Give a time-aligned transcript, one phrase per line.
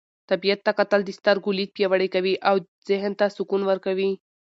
[0.29, 2.55] طبیعت ته کتل د سترګو لید پیاوړی کوي او
[2.89, 4.11] ذهن ته سکون ورکوي.